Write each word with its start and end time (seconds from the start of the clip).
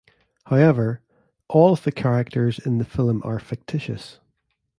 However, 0.47 1.03
all 1.47 1.73
of 1.73 1.83
the 1.83 1.91
characters 1.91 2.57
in 2.57 2.79
the 2.79 2.85
film 2.85 3.21
are 3.23 3.37
fictitious. 3.39 4.19